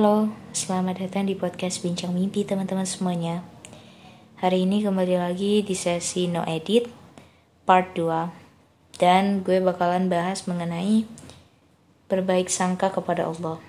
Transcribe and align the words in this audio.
Halo, 0.00 0.32
selamat 0.56 0.96
datang 0.96 1.28
di 1.28 1.36
podcast 1.36 1.84
Bincang 1.84 2.16
Mimpi 2.16 2.40
teman-teman 2.40 2.88
semuanya. 2.88 3.44
Hari 4.40 4.64
ini 4.64 4.80
kembali 4.80 5.20
lagi 5.20 5.60
di 5.60 5.76
sesi 5.76 6.24
No 6.24 6.40
Edit 6.48 6.88
part 7.68 7.92
2 7.92 8.96
dan 8.96 9.44
gue 9.44 9.60
bakalan 9.60 10.08
bahas 10.08 10.48
mengenai 10.48 11.04
berbaik 12.08 12.48
sangka 12.48 12.88
kepada 12.88 13.28
Allah. 13.28 13.60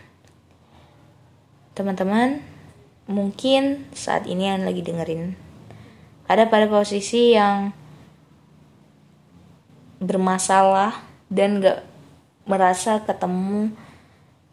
Teman-teman, 1.76 2.40
mungkin 3.12 3.92
saat 3.92 4.24
ini 4.24 4.48
yang 4.48 4.64
lagi 4.64 4.88
dengerin 4.88 5.36
ada 6.32 6.48
pada 6.48 6.64
posisi 6.72 7.36
yang 7.36 7.76
bermasalah 10.00 10.96
dan 11.28 11.60
gak 11.60 11.84
merasa 12.48 13.04
ketemu 13.04 13.76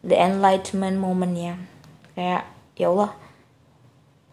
the 0.02 0.14
enlightenment 0.14 0.98
momennya 0.98 1.58
kayak 2.14 2.46
ya 2.78 2.90
Allah 2.90 3.14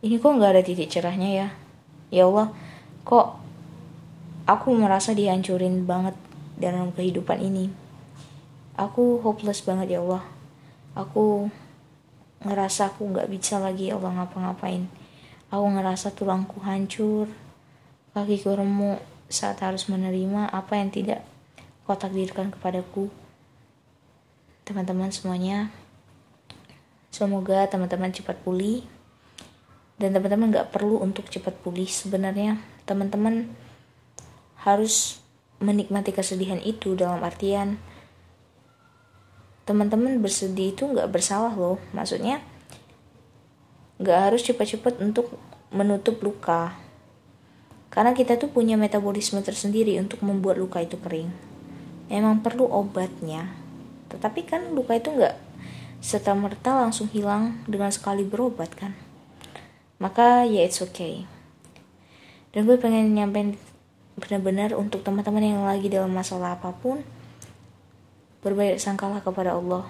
ini 0.06 0.22
kok 0.22 0.38
nggak 0.38 0.54
ada 0.54 0.62
titik 0.62 0.94
cerahnya 0.94 1.30
ya? 1.34 1.48
Ya 2.14 2.30
Allah 2.30 2.54
kok 3.02 3.42
aku 4.46 4.70
merasa 4.78 5.18
dihancurin 5.18 5.90
banget 5.90 6.14
dalam 6.62 6.94
kehidupan 6.94 7.42
ini? 7.42 7.74
Aku 8.78 9.18
hopeless 9.26 9.66
banget 9.66 9.98
ya 9.98 10.06
Allah. 10.06 10.22
Aku 10.94 11.50
ngerasa 12.46 12.94
aku 12.94 13.10
nggak 13.10 13.34
bisa 13.34 13.58
lagi 13.58 13.90
ya 13.90 13.98
Allah 13.98 14.22
ngapa-ngapain. 14.22 14.86
Aku 15.50 15.66
ngerasa 15.74 16.14
tulangku 16.14 16.62
hancur 16.62 17.26
kakiku 18.14 18.62
remuk 18.62 19.02
saat 19.26 19.58
harus 19.66 19.90
menerima 19.90 20.54
apa 20.54 20.78
yang 20.78 20.94
tidak 20.94 21.26
kau 21.84 21.98
takdirkan 21.98 22.54
kepadaku 22.54 23.10
teman-teman 24.66 25.14
semuanya. 25.14 25.70
Semoga 27.14 27.70
teman-teman 27.70 28.10
cepat 28.10 28.42
pulih. 28.42 28.82
Dan 29.96 30.12
teman-teman 30.12 30.52
gak 30.52 30.74
perlu 30.74 31.00
untuk 31.00 31.30
cepat 31.30 31.54
pulih. 31.62 31.86
Sebenarnya 31.86 32.58
teman-teman 32.90 33.54
harus 34.66 35.22
menikmati 35.62 36.12
kesedihan 36.12 36.60
itu 36.60 36.98
dalam 36.98 37.22
artian 37.24 37.80
teman-teman 39.66 40.22
bersedih 40.22 40.78
itu 40.78 40.90
gak 40.94 41.14
bersalah 41.14 41.54
loh. 41.54 41.78
Maksudnya 41.94 42.42
gak 44.02 44.34
harus 44.34 44.42
cepat-cepat 44.46 44.98
untuk 45.02 45.30
menutup 45.70 46.18
luka. 46.26 46.74
Karena 47.94 48.18
kita 48.18 48.36
tuh 48.42 48.50
punya 48.50 48.76
metabolisme 48.76 49.40
tersendiri 49.46 49.96
untuk 50.02 50.26
membuat 50.26 50.58
luka 50.58 50.82
itu 50.82 50.98
kering. 51.00 51.30
Emang 52.10 52.42
perlu 52.46 52.70
obatnya 52.70 53.65
tetapi 54.10 54.46
kan 54.46 54.74
luka 54.74 54.98
itu 54.98 55.12
nggak 55.12 55.36
serta 56.06 56.38
merta 56.38 56.78
langsung 56.86 57.10
hilang 57.10 57.66
dengan 57.66 57.90
sekali 57.90 58.22
berobat 58.22 58.70
kan. 58.78 58.94
Maka 59.98 60.46
ya 60.46 60.62
it's 60.62 60.84
okay. 60.84 61.26
Dan 62.54 62.70
gue 62.70 62.78
pengen 62.78 63.16
nyampein 63.18 63.58
benar-benar 64.16 64.72
untuk 64.80 65.04
teman-teman 65.04 65.44
yang 65.44 65.64
lagi 65.68 65.92
dalam 65.92 66.14
masalah 66.14 66.56
apa 66.56 66.72
pun 66.72 67.04
berbaik 68.46 68.80
sangkalah 68.80 69.20
kepada 69.20 69.58
Allah. 69.58 69.84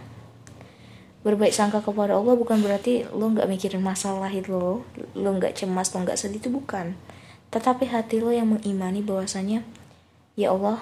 Berbaik 1.21 1.53
sangka 1.53 1.81
kepada 1.81 2.15
Allah 2.15 2.33
bukan 2.37 2.61
berarti 2.61 3.05
lo 3.11 3.33
nggak 3.33 3.49
mikirin 3.49 3.81
masalah 3.81 4.29
itu 4.29 4.53
lo 4.53 4.85
lo 5.17 5.29
nggak 5.35 5.57
cemas 5.57 5.91
lo 5.93 6.05
nggak 6.05 6.17
sedih 6.17 6.39
itu 6.39 6.49
bukan. 6.49 6.97
Tetapi 7.51 7.91
hati 7.91 8.21
lo 8.23 8.31
yang 8.31 8.49
mengimani 8.49 9.03
bahwasanya 9.03 9.61
ya 10.39 10.53
Allah 10.55 10.81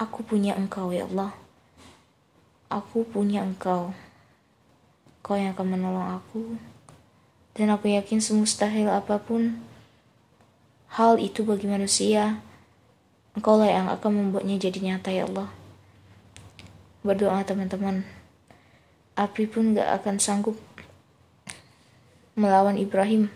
Aku 0.00 0.24
punya 0.24 0.56
engkau 0.56 0.88
ya 0.96 1.04
Allah. 1.04 1.36
Aku 2.72 3.04
punya 3.04 3.44
engkau. 3.44 3.92
Kau 5.20 5.36
yang 5.36 5.52
akan 5.52 5.76
menolong 5.76 6.16
aku. 6.16 6.56
Dan 7.52 7.68
aku 7.68 7.92
yakin 7.92 8.16
semustahil 8.24 8.88
apa 8.88 9.20
pun 9.20 9.60
hal 10.88 11.20
itu 11.20 11.44
bagi 11.44 11.68
manusia, 11.68 12.40
engkau 13.36 13.60
lah 13.60 13.68
yang 13.68 13.92
akan 13.92 14.32
membuatnya 14.32 14.56
jadi 14.56 14.80
nyata 14.80 15.12
ya 15.12 15.28
Allah. 15.28 15.52
Berdoa 17.04 17.44
teman-teman. 17.44 18.00
Api 19.20 19.44
pun 19.52 19.76
gak 19.76 20.00
akan 20.00 20.16
sanggup 20.16 20.56
melawan 22.32 22.80
Ibrahim 22.80 23.28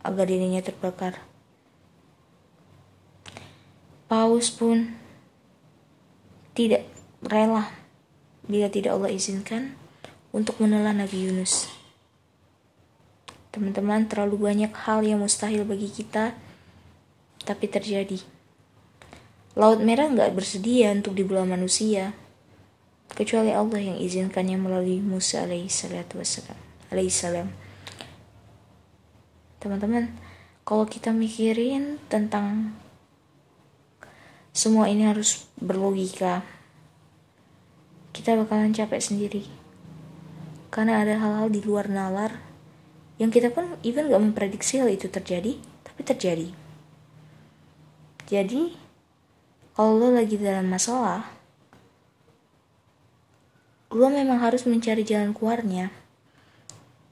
agar 0.00 0.24
dirinya 0.24 0.64
terbakar. 0.64 1.20
Paus 4.08 4.48
pun 4.48 5.04
tidak 6.56 6.88
rela 7.20 7.68
bila 8.48 8.72
tidak 8.72 8.96
Allah 8.96 9.12
izinkan 9.12 9.76
untuk 10.32 10.56
menelan 10.64 11.04
Nabi 11.04 11.28
Yunus. 11.28 11.68
Teman-teman, 13.52 14.08
terlalu 14.08 14.48
banyak 14.48 14.72
hal 14.72 15.04
yang 15.04 15.20
mustahil 15.20 15.68
bagi 15.68 15.92
kita, 15.92 16.32
tapi 17.44 17.68
terjadi. 17.68 18.24
Laut 19.56 19.80
Merah 19.80 20.12
nggak 20.12 20.36
bersedia 20.36 20.92
untuk 20.92 21.16
dibelah 21.16 21.48
manusia, 21.48 22.12
kecuali 23.16 23.56
Allah 23.56 23.80
yang 23.80 23.96
izinkannya 23.96 24.60
melalui 24.60 25.00
Musa 25.00 25.48
alaihissalam. 25.48 27.48
Teman-teman, 29.56 30.12
kalau 30.68 30.84
kita 30.84 31.16
mikirin 31.16 31.96
tentang 32.12 32.76
semua 34.56 34.88
ini 34.88 35.04
harus 35.04 35.44
berlogika. 35.60 36.40
Kita 38.16 38.32
bakalan 38.40 38.72
capek 38.72 39.04
sendiri. 39.04 39.44
Karena 40.72 41.04
ada 41.04 41.20
hal-hal 41.20 41.52
di 41.52 41.60
luar 41.60 41.92
nalar 41.92 42.40
yang 43.20 43.28
kita 43.28 43.52
pun 43.52 43.76
even 43.84 44.08
gak 44.08 44.24
memprediksi 44.24 44.80
hal 44.80 44.88
itu 44.88 45.12
terjadi, 45.12 45.60
tapi 45.84 46.00
terjadi. 46.08 46.48
Jadi, 48.24 48.72
kalau 49.76 50.00
lo 50.00 50.08
lagi 50.16 50.40
dalam 50.40 50.72
masalah, 50.72 51.28
lo 53.92 54.08
memang 54.08 54.40
harus 54.40 54.64
mencari 54.64 55.04
jalan 55.04 55.36
keluarnya. 55.36 55.92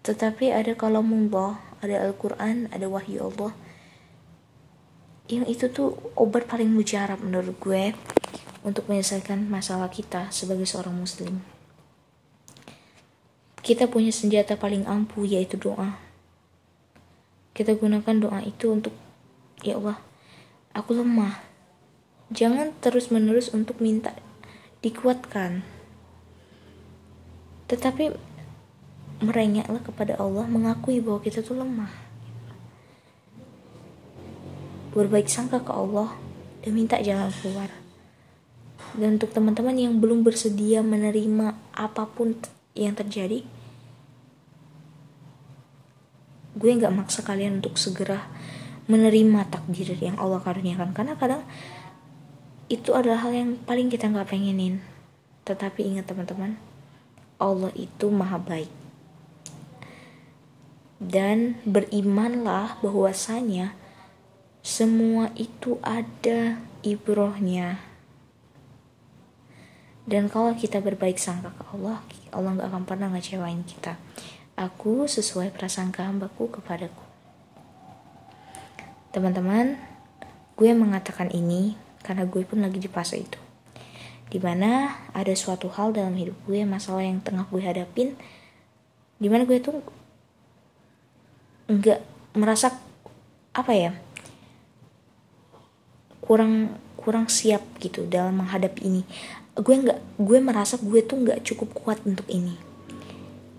Tetapi 0.01 0.49
ada 0.49 0.73
kalau 0.73 1.05
Allah, 1.05 1.61
ada 1.85 2.09
Al-Quran, 2.09 2.73
ada 2.73 2.89
wahyu 2.89 3.29
Allah 3.29 3.53
yang 5.25 5.49
itu 5.49 5.73
tuh 5.73 5.97
obat 6.21 6.45
paling 6.45 6.69
mujarab 6.69 7.17
menurut 7.25 7.57
gue 7.57 7.97
untuk 8.61 8.85
menyelesaikan 8.93 9.49
masalah 9.49 9.89
kita 9.89 10.29
sebagai 10.29 10.69
seorang 10.69 10.93
muslim. 10.93 11.41
Kita 13.65 13.89
punya 13.89 14.13
senjata 14.13 14.61
paling 14.61 14.85
ampuh 14.85 15.25
yaitu 15.25 15.57
doa. 15.57 15.97
Kita 17.57 17.73
gunakan 17.73 18.17
doa 18.21 18.45
itu 18.45 18.69
untuk 18.69 18.93
ya 19.65 19.81
Allah 19.81 19.97
aku 20.77 20.93
lemah. 20.93 21.41
Jangan 22.29 22.77
terus 22.85 23.09
menerus 23.09 23.49
untuk 23.49 23.81
minta 23.81 24.13
dikuatkan. 24.85 25.65
Tetapi 27.73 28.13
merengeklah 29.25 29.81
kepada 29.81 30.21
Allah 30.21 30.45
mengakui 30.45 31.01
bahwa 31.01 31.25
kita 31.25 31.41
tuh 31.41 31.57
lemah 31.57 32.04
berbaik 34.95 35.27
sangka 35.27 35.59
ke 35.61 35.75
Allah 35.75 36.15
dan 36.63 36.73
minta 36.73 37.03
jalan 37.03 37.29
keluar. 37.43 37.69
Dan 38.95 39.19
untuk 39.19 39.35
teman-teman 39.35 39.75
yang 39.75 39.99
belum 39.99 40.23
bersedia 40.23 40.81
menerima 40.87 41.59
apa 41.75 42.07
pun 42.07 42.39
yang 42.79 42.95
terjadi, 42.95 43.43
gue 46.55 46.71
nggak 46.71 46.95
maksa 46.95 47.27
kalian 47.27 47.59
untuk 47.59 47.75
segera 47.75 48.23
menerima 48.87 49.51
takdir 49.51 49.99
yang 49.99 50.15
Allah 50.23 50.39
karuniakan 50.39 50.95
karena 50.95 51.19
kadang 51.19 51.43
itu 52.71 52.95
adalah 52.95 53.27
hal 53.27 53.33
yang 53.35 53.51
paling 53.67 53.91
kita 53.91 54.07
nggak 54.09 54.31
pengenin. 54.31 54.79
Tetapi 55.45 55.85
ingat 55.85 56.09
teman-teman, 56.09 56.57
Allah 57.37 57.75
itu 57.77 58.09
maha 58.09 58.41
baik. 58.41 58.71
Dan 60.97 61.61
berimanlah 61.69 62.81
bahwasanya 62.81 63.77
semua 64.65 65.29
itu 65.37 65.77
ada 65.85 66.57
ibrohnya. 66.81 67.85
Dan 70.09 70.33
kalau 70.33 70.57
kita 70.57 70.81
berbaik 70.81 71.21
sangka 71.21 71.53
ke 71.53 71.65
Allah 71.77 72.01
Allah 72.33 72.57
gak 72.57 72.69
akan 72.73 72.85
pernah 72.89 73.09
ngecewain 73.13 73.61
kita. 73.69 74.01
Aku 74.57 75.05
sesuai 75.05 75.53
prasangka 75.53 76.09
hambaku 76.09 76.49
kepadaku. 76.49 77.05
Teman-teman 79.13 79.77
gue 80.57 80.73
mengatakan 80.73 81.29
ini 81.29 81.77
karena 82.01 82.25
gue 82.25 82.41
pun 82.49 82.65
lagi 82.65 82.81
di 82.81 82.89
fase 82.89 83.21
itu. 83.21 83.37
Di 84.33 84.41
mana 84.41 84.97
ada 85.13 85.37
suatu 85.37 85.69
hal 85.69 85.93
dalam 85.93 86.17
hidup 86.17 86.41
gue 86.49 86.65
masalah 86.65 87.05
yang 87.05 87.21
tengah 87.21 87.45
gue 87.53 87.61
hadapin 87.61 88.17
di 89.21 89.29
mana 89.29 89.45
gue 89.45 89.61
tuh 89.61 89.85
nggak 91.69 92.01
merasa 92.33 92.73
apa 93.53 93.73
ya 93.77 93.93
kurang 96.25 96.81
kurang 96.97 97.29
siap 97.29 97.61
gitu 97.85 98.09
dalam 98.09 98.41
menghadapi 98.41 98.81
ini. 98.89 99.03
Gue 99.53 99.77
nggak 99.77 100.17
gue 100.17 100.39
merasa 100.41 100.81
gue 100.81 101.05
tuh 101.05 101.21
nggak 101.21 101.45
cukup 101.45 101.77
kuat 101.77 102.01
untuk 102.09 102.25
ini. 102.33 102.57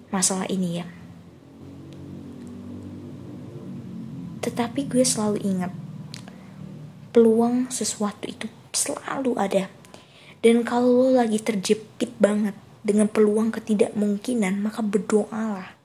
Masalah 0.10 0.50
ini 0.50 0.82
ya. 0.82 0.86
Tetapi 4.42 4.90
gue 4.90 5.06
selalu 5.06 5.46
ingat 5.46 5.72
peluang 7.14 7.70
sesuatu 7.70 8.26
itu 8.26 8.50
selalu 8.74 9.38
ada. 9.38 9.70
Dan 10.42 10.66
kalau 10.66 11.06
lo 11.06 11.22
lagi 11.22 11.38
terjepit 11.38 12.18
banget 12.18 12.58
dengan 12.82 13.06
peluang 13.06 13.54
ketidakmungkinan 13.54 14.58
maka 14.58 14.82
berdoalah. 14.82 15.78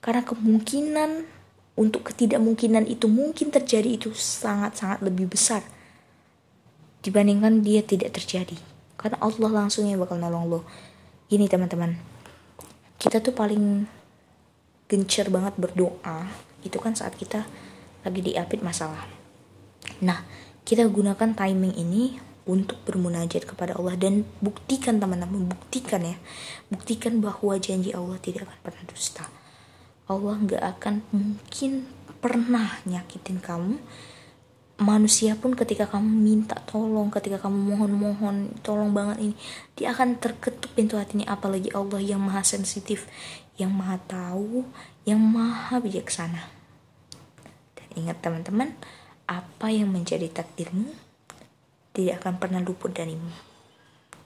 Karena 0.00 0.22
kemungkinan 0.22 1.26
untuk 1.74 2.14
ketidakmungkinan 2.14 2.86
itu 2.86 3.10
mungkin 3.10 3.50
terjadi 3.50 4.00
itu 4.00 4.14
sangat-sangat 4.14 5.02
lebih 5.02 5.30
besar 5.30 5.62
dibandingkan 7.00 7.64
dia 7.64 7.80
tidak 7.84 8.16
terjadi. 8.16 8.56
Karena 9.00 9.16
Allah 9.24 9.64
langsung 9.64 9.88
yang 9.88 10.00
bakal 10.00 10.20
nolong 10.20 10.46
lo. 10.48 10.60
Gini 11.28 11.48
teman-teman. 11.48 11.96
Kita 13.00 13.24
tuh 13.24 13.32
paling 13.32 13.88
gencer 14.90 15.32
banget 15.32 15.56
berdoa. 15.56 16.28
Itu 16.60 16.76
kan 16.82 16.92
saat 16.92 17.16
kita 17.16 17.48
lagi 18.04 18.20
diapit 18.20 18.60
masalah. 18.60 19.08
Nah 20.04 20.24
kita 20.64 20.84
gunakan 20.88 21.32
timing 21.32 21.74
ini 21.76 22.20
untuk 22.44 22.82
bermunajat 22.84 23.46
kepada 23.46 23.76
Allah 23.76 23.94
dan 23.96 24.26
buktikan 24.42 24.98
teman-teman 25.00 25.48
buktikan 25.48 26.04
ya. 26.04 26.16
Buktikan 26.68 27.22
bahwa 27.22 27.56
janji 27.56 27.94
Allah 27.94 28.18
tidak 28.20 28.48
akan 28.48 28.58
pernah 28.60 28.84
dusta. 28.84 29.24
Allah 30.10 30.36
nggak 30.42 30.64
akan 30.76 30.94
mungkin 31.14 31.86
pernah 32.20 32.82
nyakitin 32.84 33.40
kamu 33.40 33.80
manusia 34.80 35.36
pun 35.36 35.52
ketika 35.52 35.84
kamu 35.84 36.08
minta 36.08 36.56
tolong 36.64 37.12
ketika 37.12 37.36
kamu 37.36 37.76
mohon-mohon 37.76 38.56
tolong 38.64 38.96
banget 38.96 39.20
ini 39.20 39.34
dia 39.76 39.92
akan 39.92 40.16
terketuk 40.16 40.72
pintu 40.72 40.96
hatinya. 40.96 41.28
Apalagi 41.28 41.68
Allah 41.76 42.00
yang 42.00 42.24
maha 42.24 42.40
sensitif 42.40 43.04
yang 43.60 43.76
maha 43.76 44.00
tahu 44.08 44.64
yang 45.04 45.20
maha 45.20 45.84
bijaksana. 45.84 46.48
Dan 47.76 47.88
ingat 48.00 48.24
teman-teman 48.24 48.72
apa 49.28 49.68
yang 49.68 49.92
menjadi 49.92 50.32
takdirmu 50.32 50.88
tidak 51.92 52.24
akan 52.24 52.40
pernah 52.40 52.60
luput 52.64 52.96
darimu. 52.96 53.30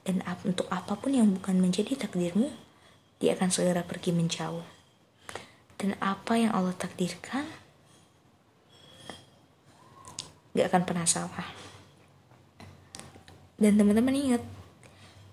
Dan 0.07 0.23
untuk 0.47 0.71
apa 0.71 0.95
pun 0.95 1.17
yang 1.17 1.35
bukan 1.35 1.59
menjadi 1.59 1.99
takdirmu 2.07 2.47
dia 3.19 3.35
akan 3.35 3.51
segera 3.51 3.83
pergi 3.83 4.15
menjauh. 4.15 4.63
Dan 5.75 5.99
apa 5.99 6.39
yang 6.39 6.55
Allah 6.55 6.77
takdirkan 6.79 7.64
gak 10.55 10.71
akan 10.71 10.83
pernah 10.87 11.07
salah. 11.07 11.47
Dan 13.59 13.79
teman-teman 13.79 14.15
ingat 14.15 14.43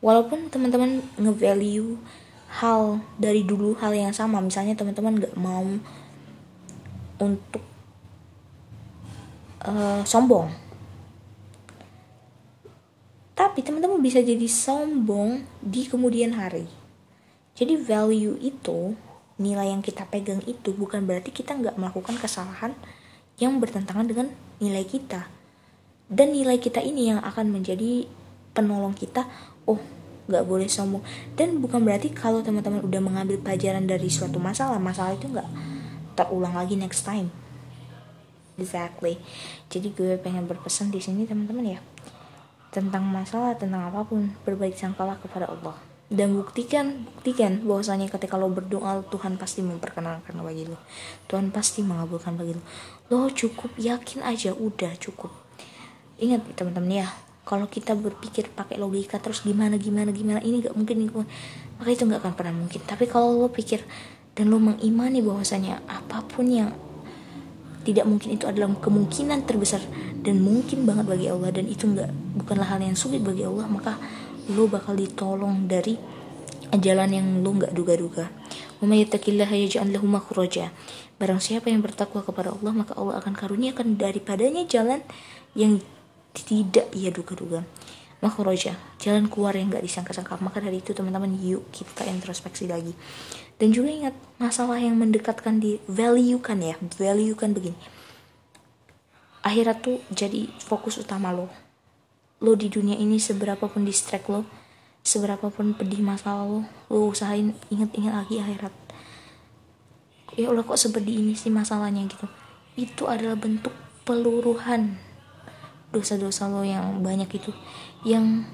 walaupun 0.01 0.49
teman-teman 0.49 1.01
nge-value 1.17 1.97
hal 2.51 2.99
dari 3.15 3.45
dulu 3.47 3.77
hal 3.79 3.95
yang 3.95 4.11
sama 4.11 4.41
misalnya 4.43 4.75
teman-teman 4.75 5.21
gak 5.21 5.37
mau 5.37 5.63
untuk 7.21 7.63
uh, 9.65 10.01
sombong. 10.03 10.49
Tapi 13.37 13.65
teman-teman 13.65 14.01
bisa 14.01 14.21
jadi 14.21 14.45
sombong 14.45 15.45
di 15.61 15.85
kemudian 15.89 16.37
hari. 16.37 16.69
Jadi 17.57 17.77
value 17.77 18.37
itu 18.41 18.97
nilai 19.41 19.73
yang 19.73 19.81
kita 19.81 20.05
pegang 20.05 20.41
itu 20.45 20.69
bukan 20.77 21.01
berarti 21.01 21.33
kita 21.33 21.57
nggak 21.57 21.75
melakukan 21.77 22.15
kesalahan 22.21 22.77
yang 23.41 23.57
bertentangan 23.57 24.05
dengan 24.05 24.29
nilai 24.61 24.85
kita. 24.85 25.25
Dan 26.05 26.37
nilai 26.37 26.61
kita 26.61 26.79
ini 26.79 27.09
yang 27.09 27.19
akan 27.19 27.49
menjadi 27.49 28.05
penolong 28.53 28.93
kita 28.93 29.25
oh 29.65 29.81
nggak 30.29 30.45
boleh 30.45 30.69
sombong. 30.69 31.01
Dan 31.33 31.57
bukan 31.57 31.81
berarti 31.81 32.13
kalau 32.13 32.45
teman-teman 32.45 32.85
udah 32.85 33.01
mengambil 33.01 33.41
pelajaran 33.41 33.89
dari 33.89 34.07
suatu 34.07 34.37
masalah 34.37 34.77
masalah 34.77 35.17
itu 35.17 35.25
nggak 35.25 35.49
terulang 36.13 36.53
lagi 36.53 36.77
next 36.77 37.01
time. 37.01 37.33
Exactly. 38.61 39.17
Jadi 39.73 39.89
gue 39.97 40.21
pengen 40.21 40.45
berpesan 40.45 40.93
di 40.93 41.01
sini 41.01 41.25
teman-teman 41.25 41.75
ya 41.75 41.79
tentang 42.71 43.03
masalah 43.03 43.57
tentang 43.59 43.91
apa 43.91 44.07
pun 44.07 44.31
berbaik 44.47 44.79
sangkalah 44.79 45.19
kepada 45.19 45.51
Allah 45.51 45.90
dan 46.11 46.35
buktikan 46.35 47.07
buktikan 47.15 47.63
bahwasanya 47.63 48.11
ketika 48.11 48.35
lo 48.35 48.51
berdoa 48.51 48.99
Tuhan 49.07 49.39
pasti 49.39 49.63
memperkenalkan 49.63 50.35
bagi 50.43 50.67
lo. 50.67 50.75
Tuhan 51.31 51.55
pasti 51.55 51.79
mengabulkan 51.87 52.35
bagi 52.35 52.59
lo. 52.59 52.63
Lo 53.07 53.31
cukup 53.31 53.71
yakin 53.79 54.19
aja 54.19 54.51
udah 54.51 54.91
cukup. 54.99 55.31
Ingat 56.19 56.43
teman-teman 56.59 57.07
ya 57.07 57.07
kalau 57.47 57.71
kita 57.71 57.95
berpikir 57.95 58.51
pakai 58.51 58.75
logika 58.75 59.23
terus 59.23 59.41
gimana 59.47 59.79
gimana 59.79 60.11
gimana 60.11 60.43
ini 60.43 60.61
gak 60.61 60.75
mungkin 60.77 61.09
maka 61.79 61.89
itu 61.89 62.03
gak 62.03 62.19
akan 62.19 62.33
pernah 62.35 62.53
mungkin. 62.59 62.83
Tapi 62.83 63.07
kalau 63.07 63.39
lo 63.39 63.47
pikir 63.47 63.79
dan 64.35 64.51
lo 64.51 64.59
mengimani 64.59 65.23
bahwasanya 65.23 65.79
apa 65.87 66.27
pun 66.27 66.51
yang 66.51 66.75
tidak 67.81 68.05
mungkin 68.05 68.35
itu 68.37 68.45
adalah 68.45 68.69
kemungkinan 68.77 69.47
terbesar 69.49 69.81
dan 70.21 70.37
mungkin 70.37 70.85
banget 70.85 71.05
bagi 71.07 71.27
Allah 71.33 71.49
dan 71.49 71.65
itu 71.65 71.89
enggak 71.89 72.13
bukanlah 72.37 72.67
hal 72.69 72.77
yang 72.77 72.93
sulit 72.93 73.25
bagi 73.25 73.41
Allah 73.41 73.65
maka 73.65 73.97
lo 74.49 74.65
bakal 74.65 74.97
ditolong 74.97 75.69
dari 75.69 75.99
jalan 76.73 77.09
yang 77.13 77.27
lo 77.45 77.51
nggak 77.53 77.75
duga-duga. 77.75 78.31
Barang 81.21 81.37
siapa 81.37 81.69
yang 81.69 81.85
bertakwa 81.85 82.25
kepada 82.25 82.49
Allah 82.49 82.73
maka 82.73 82.97
Allah 82.97 83.21
akan 83.21 83.33
karuniakan 83.37 83.99
daripadanya 83.99 84.65
jalan 84.65 85.05
yang 85.53 85.77
tidak 86.33 86.89
ia 86.95 87.13
duga-duga. 87.13 87.61
Makhraja, 88.21 88.77
jalan 89.01 89.29
keluar 89.29 89.57
yang 89.57 89.73
nggak 89.73 89.81
disangka-sangka. 89.81 90.37
Maka 90.41 90.61
dari 90.61 90.77
itu 90.81 90.93
teman-teman 90.93 91.33
yuk 91.41 91.69
kita 91.73 92.05
introspeksi 92.05 92.69
lagi. 92.69 92.93
Dan 93.57 93.73
juga 93.73 93.89
ingat 93.93 94.15
masalah 94.41 94.81
yang 94.81 94.97
mendekatkan 94.97 95.61
di 95.61 95.77
value 95.89 96.41
kan 96.41 96.61
ya, 96.61 96.77
value 96.97 97.37
kan 97.37 97.53
begini. 97.53 97.77
Akhirat 99.41 99.81
tuh 99.81 99.97
jadi 100.13 100.49
fokus 100.61 101.01
utama 101.01 101.33
lo 101.33 101.70
lo 102.41 102.57
di 102.57 102.73
dunia 102.73 102.97
ini 102.97 103.21
seberapa 103.21 103.69
pun 103.69 103.85
distract 103.85 104.27
lo 104.33 104.41
seberapa 105.05 105.49
pun 105.53 105.77
pedih 105.77 106.01
masalah 106.01 106.45
lo 106.45 106.61
lo 106.89 107.09
usahain 107.09 107.53
inget-inget 107.69 108.13
lagi 108.13 108.41
akhirat. 108.41 108.73
Ya 110.37 110.49
Allah 110.49 110.65
kok 110.65 110.79
seperti 110.79 111.21
ini 111.21 111.37
sih 111.37 111.53
masalahnya 111.53 112.05
gitu? 112.09 112.25
Itu 112.73 113.05
adalah 113.05 113.37
bentuk 113.37 113.73
peluruhan 114.07 114.97
dosa-dosa 115.91 116.47
lo 116.47 116.63
yang 116.63 117.03
banyak 117.03 117.27
itu 117.35 117.51
yang 118.07 118.47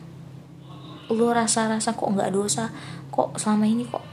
lo 1.07 1.31
rasa-rasa 1.31 1.93
kok 1.93 2.09
nggak 2.09 2.33
dosa 2.33 2.73
kok 3.13 3.37
selama 3.37 3.69
ini 3.69 3.85
kok 3.87 4.03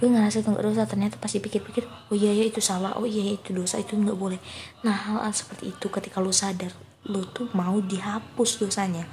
gue 0.00 0.08
ngerasa 0.08 0.40
itu 0.40 0.48
nggak 0.48 0.64
dosa 0.64 0.88
ternyata 0.88 1.20
pasti 1.20 1.44
pikir-pikir 1.44 1.84
oh 1.84 2.16
iya 2.16 2.32
ya 2.32 2.48
itu 2.48 2.58
salah 2.64 2.96
oh 2.96 3.04
iya 3.04 3.20
ya 3.20 3.32
itu 3.36 3.52
dosa 3.52 3.76
itu 3.76 3.94
nggak 3.94 4.16
boleh. 4.16 4.40
Nah 4.82 4.96
hal-hal 4.96 5.30
seperti 5.30 5.76
itu 5.76 5.86
ketika 5.92 6.24
lo 6.24 6.32
sadar 6.32 6.72
lo 7.08 7.24
tuh 7.30 7.48
mau 7.56 7.80
dihapus 7.80 8.60
dosanya. 8.60 9.08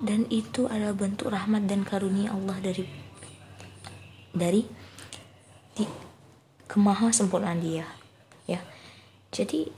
Dan 0.00 0.24
itu 0.32 0.64
adalah 0.64 0.96
bentuk 0.96 1.28
rahmat 1.28 1.68
dan 1.68 1.84
karunia 1.84 2.32
Allah 2.32 2.56
dari 2.58 2.88
dari 4.32 4.64
di 5.76 5.84
kemaha 6.64 7.12
sempurnaan 7.12 7.60
dia 7.60 7.84
ya. 8.48 8.64
Jadi 9.30 9.68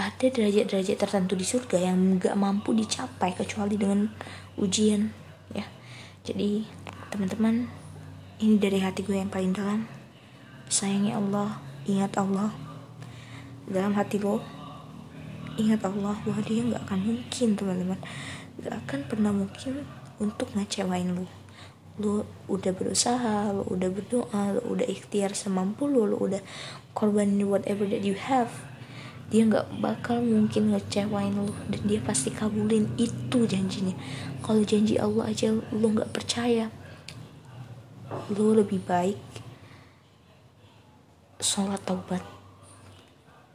ada 0.00 0.26
derajat-derajat 0.26 0.96
tertentu 0.96 1.36
di 1.36 1.44
surga 1.44 1.92
yang 1.92 2.16
nggak 2.16 2.36
mampu 2.36 2.72
dicapai 2.72 3.36
kecuali 3.36 3.76
dengan 3.76 4.08
ujian 4.56 5.12
ya. 5.52 5.64
Jadi 6.24 6.64
teman-teman 7.12 7.68
ini 8.40 8.56
dari 8.56 8.80
hati 8.80 9.04
gue 9.04 9.20
yang 9.20 9.28
paling 9.28 9.52
dalam. 9.52 9.84
Sayangi 10.70 11.12
Allah 11.12 11.60
ingat 11.84 12.16
Allah. 12.16 12.50
Dalam 13.70 13.94
hati 13.94 14.18
lo 14.18 14.59
ingat 15.58 15.82
Allah 15.86 16.14
bahwa 16.22 16.42
dia 16.44 16.62
nggak 16.62 16.82
akan 16.86 17.00
mungkin 17.00 17.48
teman-teman. 17.58 18.00
Nggak 18.60 18.74
akan 18.86 19.00
pernah 19.08 19.32
mungkin 19.32 19.88
untuk 20.20 20.52
ngecewain 20.54 21.16
lu. 21.16 21.26
Lu 21.98 22.22
udah 22.46 22.72
berusaha 22.74 23.50
lu 23.50 23.66
udah 23.66 23.88
berdoa 23.90 24.42
lu 24.54 24.62
udah 24.76 24.86
ikhtiar 24.86 25.34
semampu 25.34 25.90
lu 25.90 26.06
lu 26.06 26.16
udah 26.20 26.40
korbanin 26.94 27.48
whatever 27.48 27.84
that 27.88 28.06
you 28.06 28.14
have 28.16 28.50
dia 29.30 29.46
nggak 29.46 29.78
bakal 29.78 30.18
mungkin 30.18 30.74
ngecewain 30.74 31.34
lu. 31.34 31.54
Dan 31.70 31.80
dia 31.86 32.02
pasti 32.02 32.34
kabulin 32.34 32.90
itu 32.98 33.46
janjinya. 33.46 33.94
Kalau 34.42 34.62
janji 34.66 34.98
Allah 34.98 35.30
aja 35.30 35.54
lu 35.54 35.86
nggak 35.94 36.10
percaya 36.10 36.70
lu 38.30 38.54
lebih 38.58 38.82
baik 38.82 39.18
sholat 41.38 41.78
taubat 41.86 42.22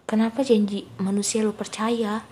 kenapa 0.05 0.45
janji 0.45 0.85
manusia 1.01 1.41
lo 1.41 1.53
percaya? 1.53 2.23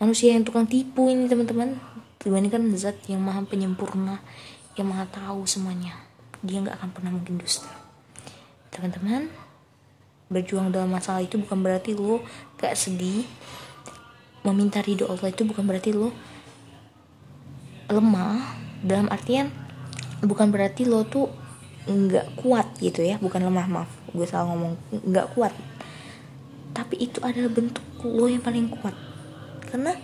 Manusia 0.00 0.32
yang 0.32 0.44
tukang 0.44 0.64
tipu 0.64 1.12
ini 1.12 1.28
teman-teman. 1.28 1.76
Dibandingkan 2.20 2.68
zat 2.76 3.00
yang 3.08 3.24
maha 3.24 3.40
penyempurna 3.48 4.20
yang 4.76 4.92
maha 4.92 5.08
tahu 5.08 5.48
semuanya. 5.48 5.96
Dia 6.44 6.60
nggak 6.60 6.76
akan 6.80 6.90
pernah 6.92 7.12
mungkin 7.12 7.40
dusta. 7.40 7.68
Teman-teman 8.72 9.28
berjuang 10.30 10.70
dalam 10.70 10.92
masalah 10.92 11.24
itu 11.24 11.36
bukan 11.40 11.58
berarti 11.60 11.96
lo 11.96 12.24
gak 12.60 12.76
sedih. 12.76 13.26
Meminta 14.40 14.80
ridho 14.80 15.04
Allah 15.04 15.28
itu 15.28 15.44
bukan 15.44 15.64
berarti 15.64 15.92
lo 15.92 16.12
lemah. 17.88 18.56
Dalam 18.80 19.12
artian 19.12 19.52
bukan 20.24 20.48
berarti 20.48 20.88
lo 20.88 21.04
tuh 21.04 21.28
nggak 21.84 22.40
kuat 22.40 22.68
gitu 22.80 23.04
ya. 23.04 23.20
Bukan 23.20 23.44
lemah 23.44 23.68
maaf. 23.68 23.90
Gue 24.12 24.24
salah 24.24 24.48
ngomong. 24.52 24.76
Nggak 25.04 25.36
kuat 25.36 25.52
tapi 26.70 26.96
itu 27.02 27.18
adalah 27.22 27.50
bentuk 27.50 27.82
lo 28.06 28.26
yang 28.30 28.42
paling 28.42 28.70
kuat. 28.70 28.94
Karena 29.70 29.94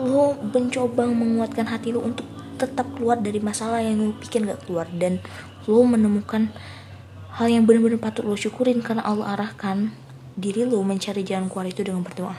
lo 0.00 0.34
mencoba 0.38 1.06
menguatkan 1.08 1.70
hati 1.70 1.94
lo 1.94 2.02
untuk 2.02 2.26
tetap 2.58 2.86
keluar 2.94 3.18
dari 3.18 3.38
masalah 3.42 3.82
yang 3.82 4.00
lo 4.00 4.14
pikir 4.18 4.44
gak 4.44 4.66
keluar. 4.68 4.86
Dan 4.90 5.20
lo 5.64 5.80
menemukan 5.84 6.52
hal 7.34 7.46
yang 7.50 7.66
benar-benar 7.66 7.98
patut 7.98 8.22
lo 8.22 8.36
syukurin 8.38 8.84
karena 8.84 9.02
Allah 9.02 9.34
arahkan 9.34 9.90
diri 10.34 10.66
lo 10.66 10.82
mencari 10.82 11.26
jalan 11.26 11.50
keluar 11.50 11.66
itu 11.66 11.82
dengan 11.82 12.04
berdoa. 12.04 12.36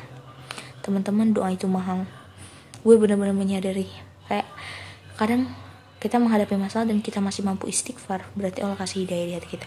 Teman-teman 0.86 1.34
doa 1.34 1.50
itu 1.50 1.66
mahal. 1.66 2.06
Gue 2.86 3.02
benar-benar 3.02 3.34
menyadari. 3.34 3.90
Kayak 4.30 4.46
kadang 5.18 5.50
kita 6.06 6.22
menghadapi 6.22 6.54
masalah 6.54 6.86
dan 6.86 7.02
kita 7.02 7.18
masih 7.18 7.42
mampu 7.42 7.66
istighfar 7.66 8.30
berarti 8.38 8.62
Allah 8.62 8.78
kasih 8.78 9.10
hidayah 9.10 9.26
di 9.26 9.34
hati 9.42 9.50
kita 9.58 9.66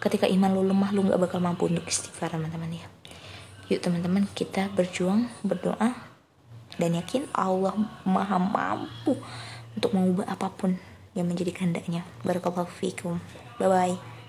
ketika 0.00 0.24
iman 0.24 0.56
lo 0.56 0.64
lemah 0.64 0.96
lo 0.96 1.04
gak 1.04 1.20
bakal 1.20 1.44
mampu 1.44 1.68
untuk 1.68 1.84
istighfar 1.84 2.32
teman-teman 2.32 2.72
ya 2.72 2.88
yuk 3.68 3.84
teman-teman 3.84 4.24
kita 4.32 4.72
berjuang 4.72 5.28
berdoa 5.44 5.92
dan 6.80 6.96
yakin 6.96 7.28
Allah 7.36 7.76
maha 8.08 8.40
mampu 8.40 9.20
untuk 9.76 9.90
mengubah 9.92 10.26
apa 10.30 10.50
pun 10.50 10.78
yang 11.14 11.30
menjadi 11.30 11.54
kehendaknya. 11.54 12.02
Barakallahu 12.26 12.70
fikum. 12.70 13.22
Bye 13.58 13.70
bye. 13.70 14.13